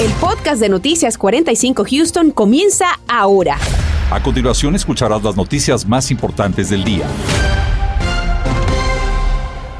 [0.00, 3.56] El podcast de Noticias 45 Houston comienza ahora.
[4.12, 7.04] A continuación escucharás las noticias más importantes del día.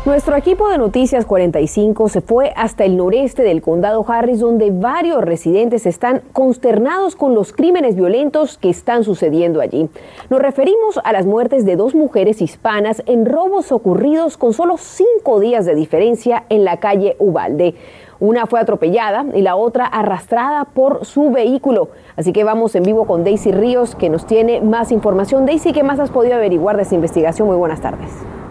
[0.04, 5.22] Nuestro equipo de Noticias 45 se fue hasta el noreste del condado Harris, donde varios
[5.22, 9.88] residentes están consternados con los crímenes violentos que están sucediendo allí.
[10.30, 15.38] Nos referimos a las muertes de dos mujeres hispanas en robos ocurridos con solo cinco
[15.38, 17.76] días de diferencia en la calle Ubalde.
[18.20, 21.88] Una fue atropellada y la otra arrastrada por su vehículo.
[22.16, 25.46] Así que vamos en vivo con Daisy Ríos, que nos tiene más información.
[25.46, 27.46] Daisy, ¿qué más has podido averiguar de esta investigación?
[27.46, 28.10] Muy buenas tardes.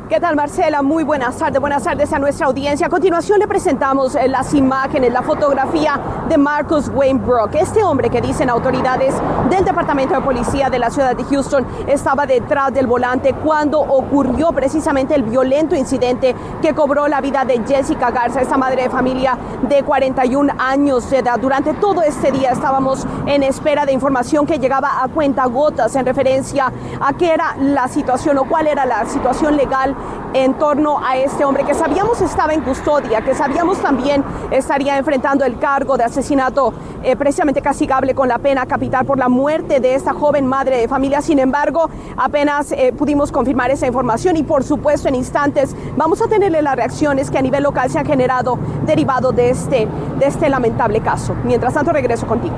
[0.09, 0.81] ¿Qué tal Marcela?
[0.81, 2.87] Muy buenas tardes, buenas tardes a nuestra audiencia.
[2.87, 7.55] A continuación le presentamos eh, las imágenes, la fotografía de Marcus Wayne Brook.
[7.55, 9.13] Este hombre que dicen autoridades
[9.49, 14.53] del Departamento de Policía de la ciudad de Houston estaba detrás del volante cuando ocurrió
[14.53, 19.37] precisamente el violento incidente que cobró la vida de Jessica Garza, esta madre de familia
[19.67, 21.37] de 41 años de edad.
[21.37, 26.05] Durante todo este día estábamos en espera de información que llegaba a cuenta gotas en
[26.05, 29.96] referencia a qué era la situación o cuál era la situación legal
[30.33, 35.45] en torno a este hombre que sabíamos estaba en custodia, que sabíamos también estaría enfrentando
[35.45, 39.95] el cargo de asesinato eh, precisamente castigable con la pena capital por la muerte de
[39.95, 41.21] esta joven madre de familia.
[41.21, 46.27] Sin embargo, apenas eh, pudimos confirmar esa información y por supuesto en instantes vamos a
[46.27, 49.87] tenerle las reacciones que a nivel local se han generado derivado de este,
[50.19, 51.35] de este lamentable caso.
[51.43, 52.55] Mientras tanto, regreso contigo.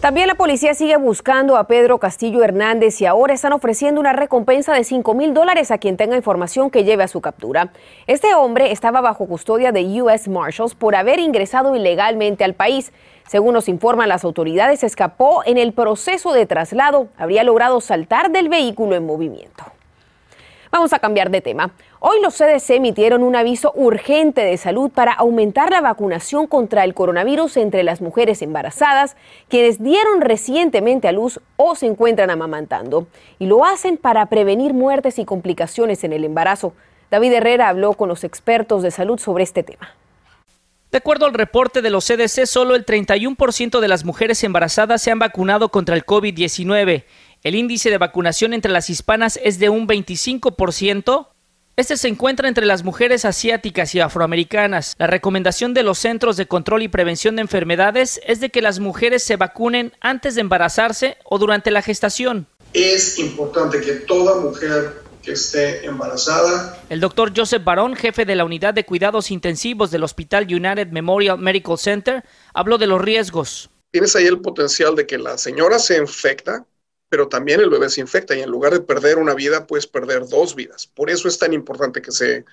[0.00, 4.72] También la policía sigue buscando a Pedro Castillo Hernández y ahora están ofreciendo una recompensa
[4.72, 7.72] de 5 mil dólares a quien tenga información que lleve a su captura.
[8.06, 10.30] Este hombre estaba bajo custodia de U.S.
[10.30, 12.92] Marshals por haber ingresado ilegalmente al país.
[13.26, 17.08] Según nos informan las autoridades, escapó en el proceso de traslado.
[17.16, 19.64] Habría logrado saltar del vehículo en movimiento.
[20.70, 21.70] Vamos a cambiar de tema.
[21.98, 26.92] Hoy los CDC emitieron un aviso urgente de salud para aumentar la vacunación contra el
[26.92, 29.16] coronavirus entre las mujeres embarazadas,
[29.48, 33.06] quienes dieron recientemente a luz o se encuentran amamantando.
[33.38, 36.74] Y lo hacen para prevenir muertes y complicaciones en el embarazo.
[37.10, 39.94] David Herrera habló con los expertos de salud sobre este tema.
[40.90, 45.10] De acuerdo al reporte de los CDC, solo el 31% de las mujeres embarazadas se
[45.10, 47.04] han vacunado contra el COVID-19
[47.42, 51.28] el índice de vacunación entre las hispanas es de un 25%.
[51.76, 54.96] Este se encuentra entre las mujeres asiáticas y afroamericanas.
[54.98, 58.80] La recomendación de los Centros de Control y Prevención de Enfermedades es de que las
[58.80, 62.48] mujeres se vacunen antes de embarazarse o durante la gestación.
[62.72, 66.80] Es importante que toda mujer que esté embarazada.
[66.88, 71.38] El doctor Joseph Barón, jefe de la unidad de cuidados intensivos del Hospital United Memorial
[71.38, 73.70] Medical Center, habló de los riesgos.
[73.92, 76.66] Tienes ahí el potencial de que la señora se infecta
[77.08, 80.26] pero también el bebé se infecta y en lugar de perder una vida, puedes perder
[80.28, 80.86] dos vidas.
[80.86, 82.44] Por eso es tan importante que se,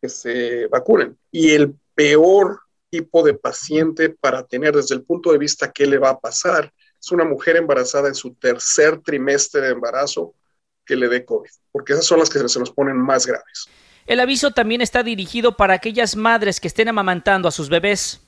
[0.00, 1.18] que se vacunen.
[1.30, 2.60] Y el peor
[2.90, 6.72] tipo de paciente para tener desde el punto de vista qué le va a pasar
[7.00, 10.34] es una mujer embarazada en su tercer trimestre de embarazo
[10.84, 13.68] que le dé COVID, porque esas son las que se nos ponen más graves.
[14.06, 18.22] El aviso también está dirigido para aquellas madres que estén amamantando a sus bebés.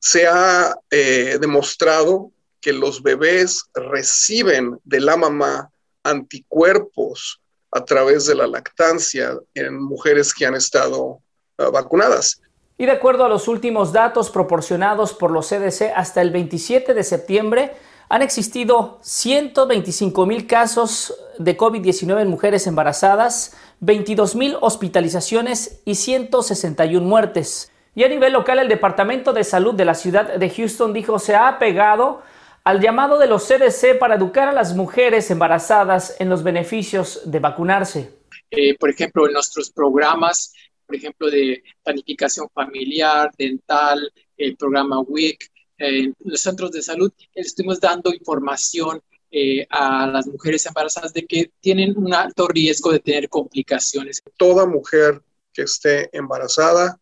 [0.00, 5.70] Se ha eh, demostrado que los bebés reciben de la mamá
[6.04, 7.40] anticuerpos
[7.72, 11.18] a través de la lactancia en mujeres que han estado
[11.58, 12.40] ah, vacunadas.
[12.78, 17.04] Y de acuerdo a los últimos datos proporcionados por los CDC hasta el 27 de
[17.04, 17.72] septiembre,
[18.08, 27.06] han existido 125 mil casos de COVID-19 en mujeres embarazadas, 22 mil hospitalizaciones y 161
[27.06, 27.72] muertes.
[27.94, 31.34] Y a nivel local, el Departamento de Salud de la ciudad de Houston dijo se
[31.34, 32.22] ha apegado
[32.64, 37.40] al llamado de los CDC para educar a las mujeres embarazadas en los beneficios de
[37.40, 38.14] vacunarse.
[38.50, 40.52] Eh, por ejemplo, en nuestros programas,
[40.86, 47.80] por ejemplo, de planificación familiar, dental, el programa WIC, en los centros de salud, estuvimos
[47.80, 53.28] dando información eh, a las mujeres embarazadas de que tienen un alto riesgo de tener
[53.28, 54.22] complicaciones.
[54.36, 57.00] Toda mujer que esté embarazada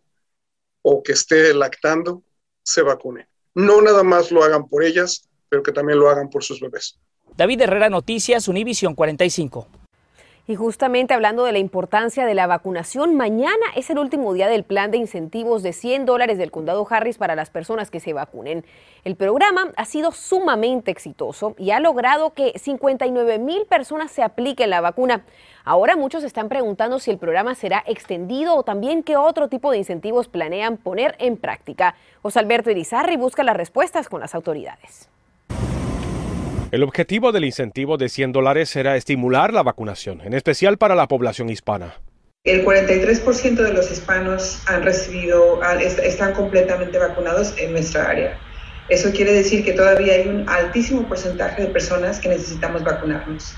[0.83, 2.23] o que esté lactando,
[2.63, 3.29] se vacune.
[3.55, 6.99] No nada más lo hagan por ellas, pero que también lo hagan por sus bebés.
[7.37, 9.67] David Herrera, Noticias, Univisión 45.
[10.51, 14.65] Y justamente hablando de la importancia de la vacunación, mañana es el último día del
[14.65, 18.65] plan de incentivos de 100 dólares del condado Harris para las personas que se vacunen.
[19.05, 24.71] El programa ha sido sumamente exitoso y ha logrado que 59 mil personas se apliquen
[24.71, 25.25] la vacuna.
[25.63, 29.79] Ahora muchos están preguntando si el programa será extendido o también qué otro tipo de
[29.79, 31.95] incentivos planean poner en práctica.
[32.23, 35.09] José Alberto Irizarri busca las respuestas con las autoridades.
[36.71, 41.09] El objetivo del incentivo de 100 dólares será estimular la vacunación, en especial para la
[41.09, 41.95] población hispana.
[42.45, 45.61] El 43% de los hispanos han recibido,
[46.05, 48.39] están completamente vacunados en nuestra área.
[48.89, 53.57] Eso quiere decir que todavía hay un altísimo porcentaje de personas que necesitamos vacunarnos.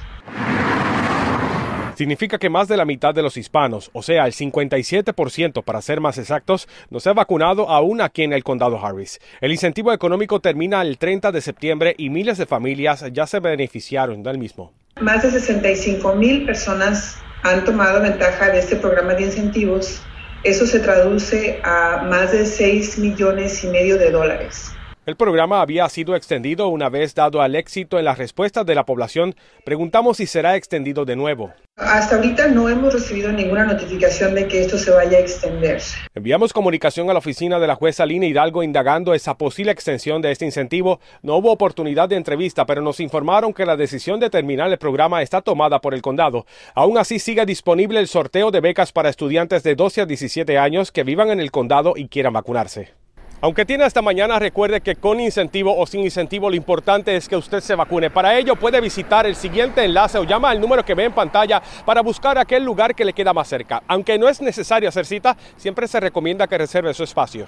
[1.95, 6.01] Significa que más de la mitad de los hispanos, o sea, el 57% para ser
[6.01, 9.21] más exactos, no se ha vacunado aún aquí en el condado Harris.
[9.41, 14.23] El incentivo económico termina el 30 de septiembre y miles de familias ya se beneficiaron
[14.23, 14.73] del mismo.
[15.01, 20.03] Más de 65 mil personas han tomado ventaja de este programa de incentivos.
[20.45, 24.73] Eso se traduce a más de 6 millones y medio de dólares.
[25.05, 28.87] El programa había sido extendido una vez dado al éxito en las respuestas de la
[28.87, 29.35] población.
[29.65, 31.53] Preguntamos si será extendido de nuevo.
[31.77, 35.83] Hasta ahorita no hemos recibido ninguna notificación de que esto se vaya a extender.
[36.15, 40.31] Enviamos comunicación a la oficina de la jueza Lina Hidalgo indagando esa posible extensión de
[40.31, 41.01] este incentivo.
[41.23, 45.21] No hubo oportunidad de entrevista, pero nos informaron que la decisión de terminar el programa
[45.23, 46.47] está tomada por el condado.
[46.77, 50.93] Aún así sigue disponible el sorteo de becas para estudiantes de 12 a 17 años
[50.93, 53.02] que vivan en el condado y quieran vacunarse.
[53.45, 57.35] Aunque tiene hasta mañana, recuerde que con incentivo o sin incentivo lo importante es que
[57.35, 58.09] usted se vacune.
[58.09, 61.61] Para ello puede visitar el siguiente enlace o llama al número que ve en pantalla
[61.85, 63.83] para buscar aquel lugar que le queda más cerca.
[63.89, 67.47] Aunque no es necesario hacer cita, siempre se recomienda que reserve su espacio.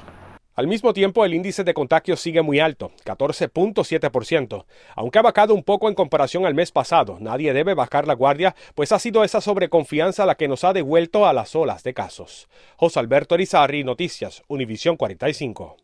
[0.57, 4.65] Al mismo tiempo, el índice de contagios sigue muy alto, 14.7%.
[4.97, 8.57] Aunque ha bajado un poco en comparación al mes pasado, nadie debe bajar la guardia,
[8.75, 12.49] pues ha sido esa sobreconfianza la que nos ha devuelto a las olas de casos.
[12.77, 15.84] José Alberto Arizarri, Noticias, Univisión 45.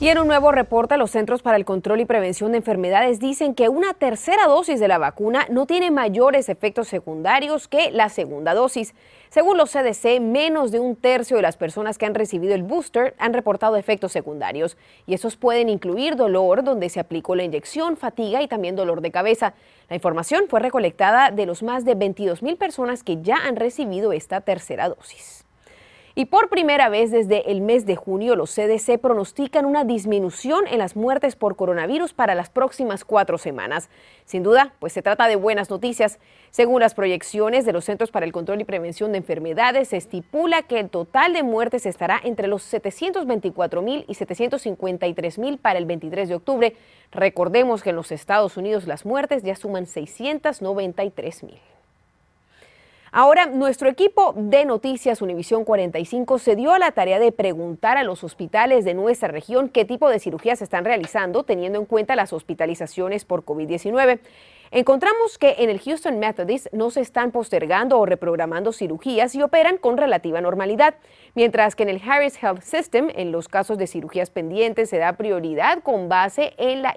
[0.00, 3.54] Y en un nuevo reporte, los Centros para el Control y Prevención de Enfermedades dicen
[3.54, 8.54] que una tercera dosis de la vacuna no tiene mayores efectos secundarios que la segunda
[8.54, 8.92] dosis.
[9.30, 13.14] Según los CDC, menos de un tercio de las personas que han recibido el booster
[13.18, 14.76] han reportado efectos secundarios.
[15.06, 19.12] Y esos pueden incluir dolor donde se aplicó la inyección, fatiga y también dolor de
[19.12, 19.54] cabeza.
[19.88, 24.12] La información fue recolectada de los más de 22 mil personas que ya han recibido
[24.12, 25.43] esta tercera dosis.
[26.16, 30.78] Y por primera vez desde el mes de junio, los CDC pronostican una disminución en
[30.78, 33.90] las muertes por coronavirus para las próximas cuatro semanas.
[34.24, 36.20] Sin duda, pues se trata de buenas noticias.
[36.52, 40.62] Según las proyecciones de los Centros para el Control y Prevención de Enfermedades, se estipula
[40.62, 45.86] que el total de muertes estará entre los 724 mil y 753 mil para el
[45.86, 46.76] 23 de octubre.
[47.10, 51.73] Recordemos que en los Estados Unidos las muertes ya suman 693 mil.
[53.16, 58.02] Ahora, nuestro equipo de Noticias Univisión 45 se dio a la tarea de preguntar a
[58.02, 62.32] los hospitales de nuestra región qué tipo de cirugías están realizando, teniendo en cuenta las
[62.32, 64.18] hospitalizaciones por COVID-19.
[64.72, 69.76] Encontramos que en el Houston Methodist no se están postergando o reprogramando cirugías y operan
[69.76, 70.96] con relativa normalidad,
[71.36, 75.12] mientras que en el Harris Health System, en los casos de cirugías pendientes, se da
[75.12, 76.96] prioridad con base en la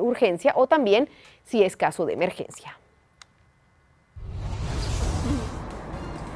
[0.00, 1.10] urgencia o también
[1.44, 2.78] si es caso de emergencia.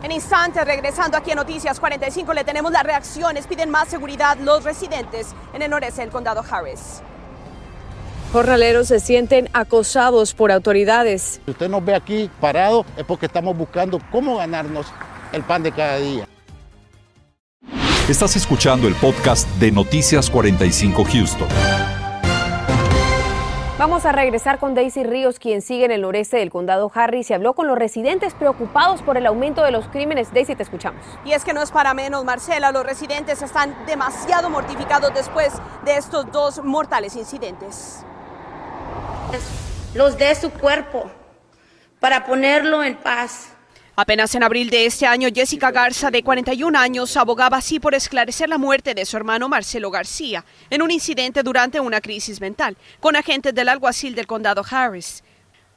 [0.04, 3.46] En instantes, regresando aquí a Noticias 45, le tenemos las reacciones.
[3.46, 7.00] Piden más seguridad los residentes en el noreste del condado Harris.
[8.30, 11.40] Jornaleros se sienten acosados por autoridades.
[11.46, 14.88] Si usted nos ve aquí parados es porque estamos buscando cómo ganarnos
[15.32, 16.28] el pan de cada día.
[18.06, 21.48] Estás escuchando el podcast de Noticias 45 Houston.
[23.86, 27.34] Vamos a regresar con Daisy Ríos, quien sigue en el noreste del condado Harris y
[27.34, 30.32] habló con los residentes preocupados por el aumento de los crímenes.
[30.32, 31.04] Daisy, te escuchamos.
[31.26, 32.72] Y es que no es para menos, Marcela.
[32.72, 35.52] Los residentes están demasiado mortificados después
[35.84, 38.06] de estos dos mortales incidentes.
[39.92, 41.10] Los de su cuerpo
[42.00, 43.53] para ponerlo en paz
[43.96, 48.48] Apenas en abril de este año, Jessica Garza, de 41 años, abogaba así por esclarecer
[48.48, 53.14] la muerte de su hermano Marcelo García en un incidente durante una crisis mental con
[53.14, 55.22] agentes del alguacil del condado Harris.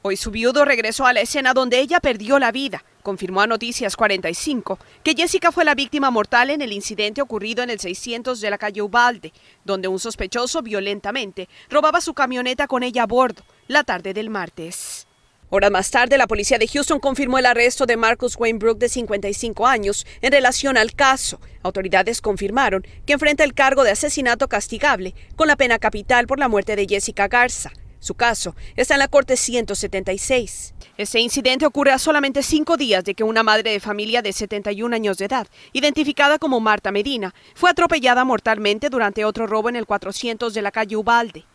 [0.02, 2.84] Hoy su viudo regresó a la escena donde ella perdió la vida.
[3.04, 7.70] Confirmó a Noticias 45 que Jessica fue la víctima mortal en el incidente ocurrido en
[7.70, 9.32] el 600 de la calle Ubalde,
[9.64, 15.07] donde un sospechoso violentamente robaba su camioneta con ella a bordo la tarde del martes.
[15.50, 18.90] Horas más tarde, la policía de Houston confirmó el arresto de Marcus Wayne Brook, de
[18.90, 21.40] 55 años, en relación al caso.
[21.62, 26.48] Autoridades confirmaron que enfrenta el cargo de asesinato castigable con la pena capital por la
[26.48, 27.72] muerte de Jessica Garza.
[27.98, 30.74] Su caso está en la Corte 176.
[30.98, 34.94] Este incidente ocurre a solamente cinco días de que una madre de familia de 71
[34.94, 39.86] años de edad, identificada como Marta Medina, fue atropellada mortalmente durante otro robo en el
[39.86, 41.46] 400 de la calle Ubalde.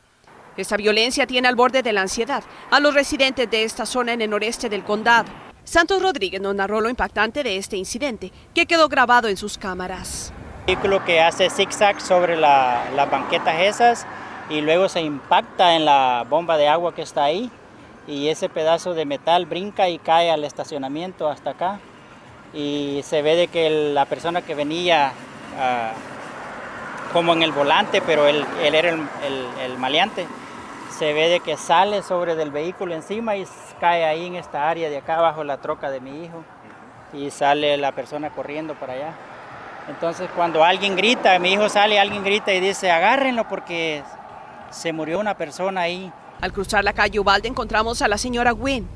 [0.56, 4.22] Esta violencia tiene al borde de la ansiedad a los residentes de esta zona en
[4.22, 5.30] el noreste del condado.
[5.64, 10.32] Santos Rodríguez nos narró lo impactante de este incidente, que quedó grabado en sus cámaras.
[10.68, 14.08] vehículo que hace zigzag sobre las banquetas esas
[14.50, 17.50] y luego se impacta en la bomba de agua que está ahí
[18.08, 21.80] y ese pedazo de metal brinca y cae al estacionamiento hasta acá
[22.54, 25.14] y se ve de que la persona que venía
[25.60, 25.94] ah,
[27.14, 29.08] como en el volante, pero él, él era el,
[29.64, 30.26] el, maleante.
[30.98, 33.48] Se ve de que sale sobre del vehículo encima y
[33.80, 36.44] cae ahí en esta área de acá abajo la troca de mi hijo
[37.14, 39.14] y sale la persona corriendo para allá.
[39.90, 44.04] Entonces cuando alguien grita, mi hijo sale, alguien grita y dice, agárrenlo porque
[44.70, 46.12] se murió una persona ahí.
[46.42, 48.88] Al cruzar la calle Ubalde encontramos a la señora Wynn.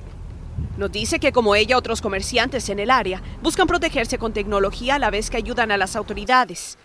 [0.78, 5.00] Nos dice que como ella, otros comerciantes en el área buscan protegerse con tecnología a
[5.00, 6.78] la vez que ayudan a las autoridades.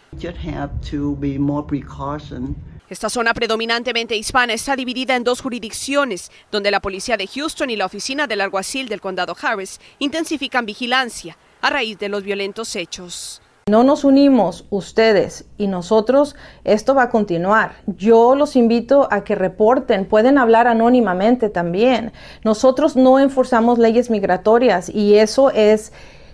[2.89, 7.77] Esta zona predominantemente hispana está dividida en dos jurisdicciones, donde la policía de Houston y
[7.77, 13.43] la oficina del alguacil del condado Harris intensifican vigilancia a raíz de los violentos hechos
[13.69, 16.35] no nos unimos ustedes y nosotros,
[16.65, 17.75] esto va a continuar.
[17.87, 22.13] Yo los invito a que reporten, pueden hablar anónimamente también.
[22.45, 25.93] Nosotros no enforzamos leyes migratorias y eso es,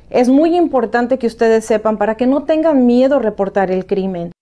[0.08, 4.32] es muy importante que ustedes sepan para que no tengan miedo a reportar el crimen.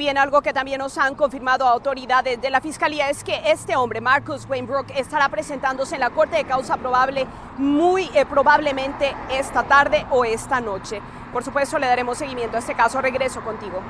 [0.00, 4.00] Bien, algo que también nos han confirmado autoridades de la Fiscalía es que este hombre,
[4.00, 7.26] Marcus Wainbrook, estará presentándose en la Corte de Causa Probable
[7.58, 11.02] muy eh, probablemente esta tarde o esta noche.
[11.34, 13.02] Por supuesto, le daremos seguimiento a este caso.
[13.02, 13.82] Regreso contigo.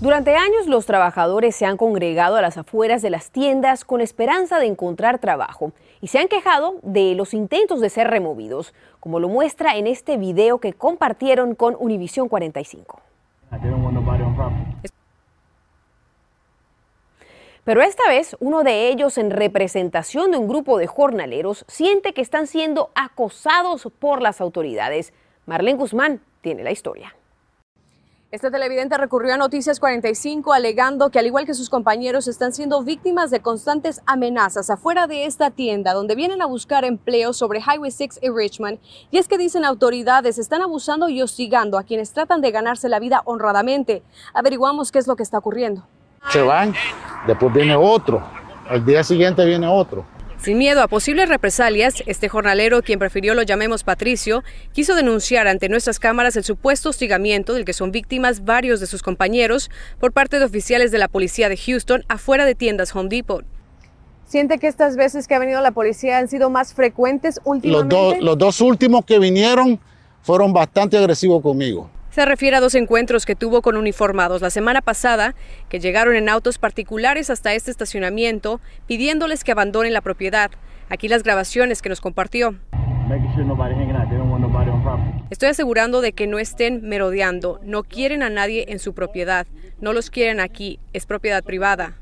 [0.00, 4.58] Durante años los trabajadores se han congregado a las afueras de las tiendas con esperanza
[4.58, 9.28] de encontrar trabajo y se han quejado de los intentos de ser removidos, como lo
[9.28, 13.09] muestra en este video que compartieron con Univision 45.
[17.64, 22.22] Pero esta vez uno de ellos, en representación de un grupo de jornaleros, siente que
[22.22, 25.12] están siendo acosados por las autoridades.
[25.46, 27.14] Marlene Guzmán tiene la historia.
[28.32, 32.80] Este televidente recurrió a Noticias 45 alegando que al igual que sus compañeros están siendo
[32.84, 37.90] víctimas de constantes amenazas afuera de esta tienda donde vienen a buscar empleo sobre Highway
[37.90, 38.78] 6 y Richmond.
[39.10, 43.00] Y es que dicen autoridades están abusando y hostigando a quienes tratan de ganarse la
[43.00, 44.04] vida honradamente.
[44.32, 45.84] Averiguamos qué es lo que está ocurriendo.
[46.28, 46.72] Se van,
[47.26, 48.22] después viene otro,
[48.68, 50.04] al día siguiente viene otro.
[50.42, 54.42] Sin miedo a posibles represalias, este jornalero, quien prefirió lo llamemos Patricio,
[54.72, 59.02] quiso denunciar ante nuestras cámaras el supuesto hostigamiento del que son víctimas varios de sus
[59.02, 63.44] compañeros por parte de oficiales de la policía de Houston afuera de tiendas Home Depot.
[64.24, 67.94] ¿Siente que estas veces que ha venido la policía han sido más frecuentes últimamente?
[67.94, 69.78] Los, los dos últimos que vinieron
[70.22, 71.90] fueron bastante agresivos conmigo.
[72.10, 75.36] Se refiere a dos encuentros que tuvo con uniformados la semana pasada,
[75.68, 80.50] que llegaron en autos particulares hasta este estacionamiento, pidiéndoles que abandonen la propiedad.
[80.88, 82.56] Aquí las grabaciones que nos compartió.
[85.30, 89.46] Estoy asegurando de que no estén merodeando, no quieren a nadie en su propiedad,
[89.80, 91.94] no los quieren aquí, es propiedad privada.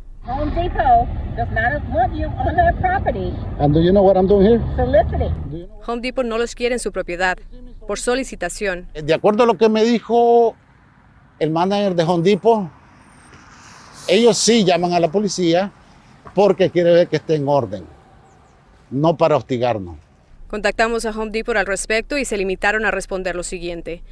[5.86, 7.36] Home Depot no los quiere en su propiedad
[7.88, 8.86] por solicitación.
[8.92, 10.54] De acuerdo a lo que me dijo
[11.38, 12.68] el manager de Home Depot,
[14.06, 15.72] ellos sí llaman a la policía
[16.34, 17.84] porque quiere ver que esté en orden,
[18.90, 19.96] no para hostigarnos.
[20.48, 24.02] Contactamos a Home Depot al respecto y se limitaron a responder lo siguiente.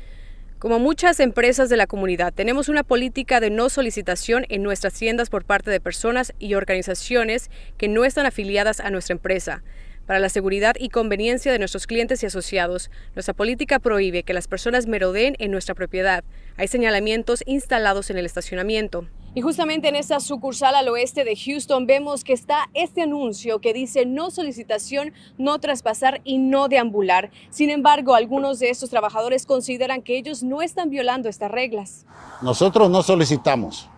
[0.59, 5.29] Como muchas empresas de la comunidad, tenemos una política de no solicitación en nuestras tiendas
[5.29, 9.63] por parte de personas y organizaciones que no están afiliadas a nuestra empresa.
[10.07, 14.47] Para la seguridad y conveniencia de nuestros clientes y asociados, nuestra política prohíbe que las
[14.47, 16.23] personas merodeen en nuestra propiedad.
[16.57, 19.07] Hay señalamientos instalados en el estacionamiento.
[19.35, 23.75] Y justamente en esta sucursal al oeste de Houston vemos que está este anuncio que
[23.75, 27.31] dice no solicitación, no traspasar y no deambular.
[27.51, 32.07] Sin embargo, algunos de estos trabajadores consideran que ellos no están violando estas reglas.
[32.41, 33.91] Nosotros no solicitamos.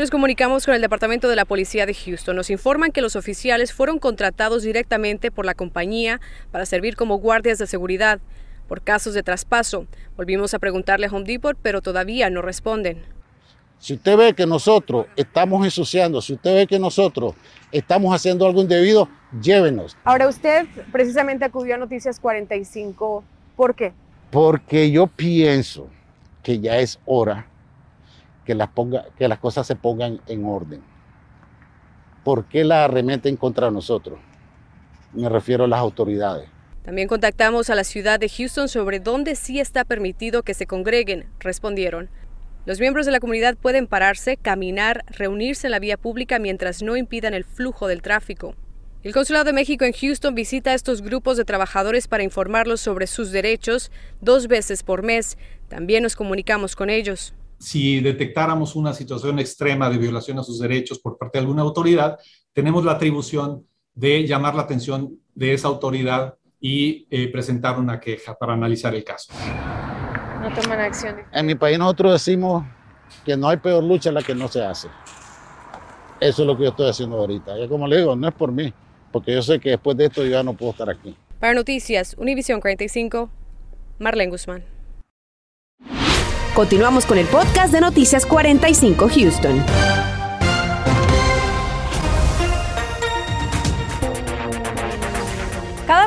[0.00, 2.36] Nos comunicamos con el Departamento de la Policía de Houston.
[2.36, 7.58] Nos informan que los oficiales fueron contratados directamente por la compañía para servir como guardias
[7.58, 8.20] de seguridad
[8.68, 9.86] por casos de traspaso.
[10.16, 13.04] Volvimos a preguntarle a Home Depot, pero todavía no responden.
[13.78, 17.34] Si usted ve que nosotros estamos ensuciando, si usted ve que nosotros
[17.72, 19.08] estamos haciendo algo indebido,
[19.40, 19.96] llévenos.
[20.04, 23.24] Ahora usted precisamente acudió a Noticias 45.
[23.56, 23.92] ¿Por qué?
[24.30, 25.88] Porque yo pienso
[26.42, 27.46] que ya es hora
[28.46, 30.82] que las, ponga, que las cosas se pongan en orden.
[32.24, 34.18] ¿Por qué la arremeten contra nosotros?
[35.12, 36.48] Me refiero a las autoridades.
[36.84, 41.26] También contactamos a la ciudad de Houston sobre dónde sí está permitido que se congreguen.
[41.40, 42.08] Respondieron.
[42.64, 46.96] Los miembros de la comunidad pueden pararse, caminar, reunirse en la vía pública mientras no
[46.96, 48.54] impidan el flujo del tráfico.
[49.02, 53.06] El Consulado de México en Houston visita a estos grupos de trabajadores para informarlos sobre
[53.06, 55.38] sus derechos dos veces por mes.
[55.68, 60.98] También nos comunicamos con ellos si detectáramos una situación extrema de violación a sus derechos
[60.98, 62.18] por parte de alguna autoridad,
[62.52, 68.36] tenemos la atribución de llamar la atención de esa autoridad y eh, presentar una queja
[68.36, 69.32] para analizar el caso.
[70.40, 71.16] No toman acción.
[71.32, 72.64] En mi país nosotros decimos
[73.24, 74.88] que no hay peor lucha la que no se hace.
[76.20, 77.58] Eso es lo que yo estoy haciendo ahorita.
[77.58, 78.72] Y como le digo, no es por mí,
[79.12, 81.16] porque yo sé que después de esto yo ya no puedo estar aquí.
[81.40, 83.30] Para Noticias, Univisión 45,
[83.98, 84.75] Marlene Guzmán.
[86.56, 90.15] Continuamos con el podcast de Noticias 45 Houston.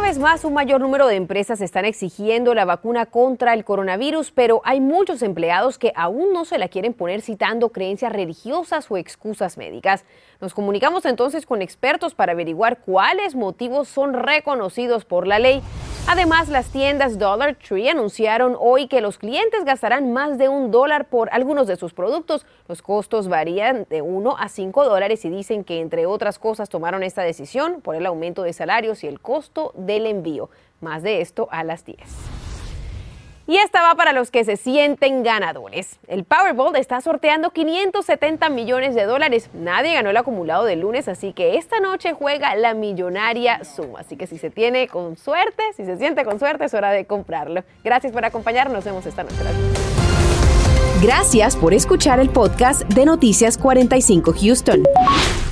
[0.10, 4.60] Vez más un mayor número de empresas están exigiendo la vacuna contra el coronavirus, pero
[4.66, 9.56] hay muchos empleados que aún no se la quieren poner citando creencias religiosas o excusas
[9.56, 10.06] médicas.
[10.42, 15.62] Nos comunicamos entonces con expertos para averiguar cuáles motivos son reconocidos por la ley.
[16.12, 21.08] Además, las tiendas Dollar Tree anunciaron hoy que los clientes gastarán más de un dólar
[21.08, 22.48] por algunos de sus productos.
[22.68, 27.04] Los costos varían de 1 a 5 dólares y dicen que, entre otras cosas, tomaron
[27.04, 30.50] esta decisión por el aumento de salarios y el costo del envío.
[30.82, 31.98] Más de esto a las 10.
[33.48, 36.00] Y esta va para los que se sienten ganadores.
[36.08, 39.50] El Powerball está sorteando 570 millones de dólares.
[39.54, 44.02] Nadie ganó el acumulado del lunes, así que esta noche juega la millonaria suma.
[44.02, 47.06] Así que si se tiene con suerte, si se siente con suerte, es hora de
[47.06, 47.64] comprarlo.
[47.84, 48.76] Gracias por acompañarnos.
[48.76, 49.36] Nos vemos esta noche.
[51.02, 54.84] Gracias por escuchar el podcast de Noticias 45 Houston.